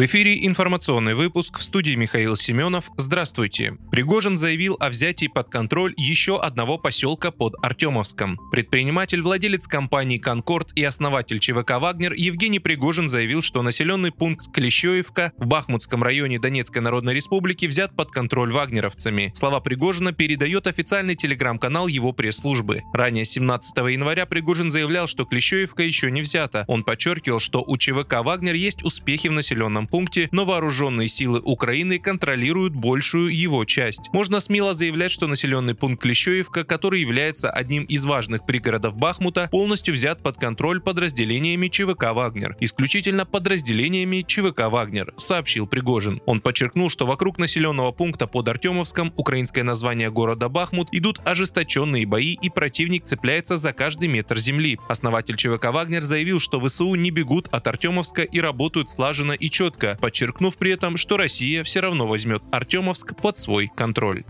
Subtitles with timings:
[0.00, 2.90] В эфире информационный выпуск в студии Михаил Семенов.
[2.96, 3.76] Здравствуйте.
[3.92, 8.38] Пригожин заявил о взятии под контроль еще одного поселка под Артемовском.
[8.50, 15.34] Предприниматель, владелец компании «Конкорд» и основатель ЧВК «Вагнер» Евгений Пригожин заявил, что населенный пункт Клещеевка
[15.36, 19.32] в Бахмутском районе Донецкой Народной Республики взят под контроль вагнеровцами.
[19.34, 22.84] Слова Пригожина передает официальный телеграм-канал его пресс-службы.
[22.94, 26.64] Ранее 17 января Пригожин заявлял, что Клещеевка еще не взята.
[26.68, 31.98] Он подчеркивал, что у ЧВК «Вагнер» есть успехи в населенном пункте, но вооруженные силы Украины
[31.98, 34.08] контролируют большую его часть.
[34.12, 39.94] Можно смело заявлять, что населенный пункт Клещеевка, который является одним из важных пригородов Бахмута, полностью
[39.94, 42.56] взят под контроль подразделениями ЧВК «Вагнер».
[42.60, 46.20] Исключительно подразделениями ЧВК «Вагнер», сообщил Пригожин.
[46.26, 52.36] Он подчеркнул, что вокруг населенного пункта под Артемовском, украинское название города Бахмут, идут ожесточенные бои
[52.40, 54.78] и противник цепляется за каждый метр земли.
[54.88, 59.69] Основатель ЧВК «Вагнер» заявил, что ВСУ не бегут от Артемовска и работают слаженно и четко
[59.70, 64.24] четко, подчеркнув при этом, что Россия все равно возьмет Артемовск под свой контроль.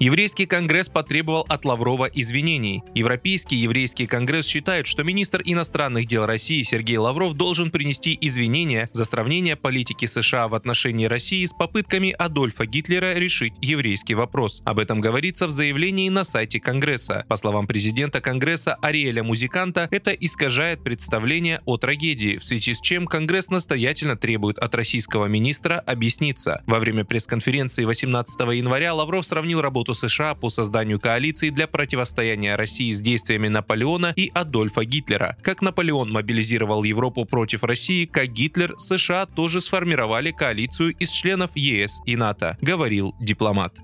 [0.00, 2.84] Еврейский конгресс потребовал от Лаврова извинений.
[2.94, 9.04] Европейский еврейский конгресс считает, что министр иностранных дел России Сергей Лавров должен принести извинения за
[9.04, 14.62] сравнение политики США в отношении России с попытками Адольфа Гитлера решить еврейский вопрос.
[14.64, 17.24] Об этом говорится в заявлении на сайте Конгресса.
[17.28, 23.08] По словам президента Конгресса Ариэля Музиканта, это искажает представление о трагедии, в связи с чем
[23.08, 26.62] Конгресс настоятельно требует от российского министра объясниться.
[26.66, 32.56] Во время пресс-конференции 18 января Лавров сравнил работу работу США по созданию коалиции для противостояния
[32.56, 35.36] России с действиями Наполеона и Адольфа Гитлера.
[35.42, 42.00] Как Наполеон мобилизировал Европу против России, как Гитлер, США тоже сформировали коалицию из членов ЕС
[42.06, 43.78] и НАТО, говорил дипломат.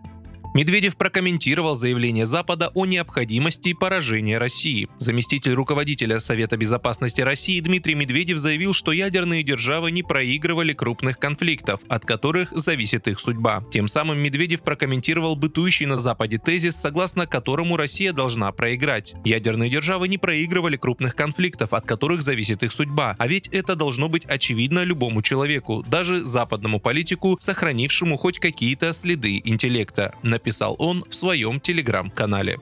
[0.55, 4.89] Медведев прокомментировал заявление Запада о необходимости поражения России.
[4.99, 11.81] Заместитель руководителя Совета безопасности России Дмитрий Медведев заявил, что ядерные державы не проигрывали крупных конфликтов,
[11.89, 13.65] от которых зависит их судьба.
[13.73, 19.17] Тем самым Медведев прокомментировал бытующий на Западе тезис, согласно которому Россия должна проиграть.
[19.25, 24.09] Ядерные державы не проигрывали крупных конфликтов, от которых зависит их судьба, а ведь это должно
[24.09, 31.15] быть очевидно любому человеку, даже западному политику, сохранившему хоть какие-то следы интеллекта написал он в
[31.15, 32.59] своем телеграм-канале.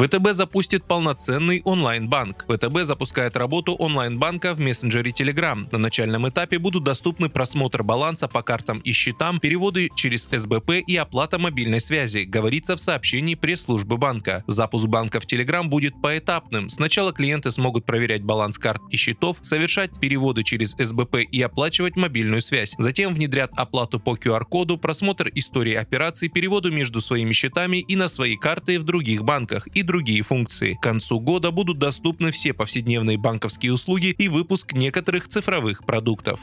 [0.00, 2.46] ВТБ запустит полноценный онлайн-банк.
[2.48, 5.68] ВТБ запускает работу онлайн-банка в мессенджере Telegram.
[5.72, 10.96] На начальном этапе будут доступны просмотр баланса по картам и счетам, переводы через СБП и
[10.96, 14.42] оплата мобильной связи, говорится в сообщении пресс-службы банка.
[14.46, 16.70] Запуск банка в Telegram будет поэтапным.
[16.70, 22.40] Сначала клиенты смогут проверять баланс карт и счетов, совершать переводы через СБП и оплачивать мобильную
[22.40, 22.74] связь.
[22.78, 28.38] Затем внедрят оплату по QR-коду, просмотр истории операций, переводы между своими счетами и на свои
[28.38, 30.74] карты в других банках и другие функции.
[30.74, 36.38] К концу года будут доступны все повседневные банковские услуги и выпуск некоторых цифровых продуктов.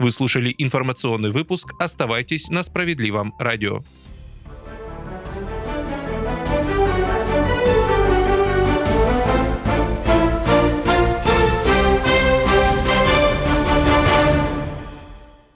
[0.00, 1.74] Вы слушали информационный выпуск.
[1.78, 3.84] Оставайтесь на справедливом радио.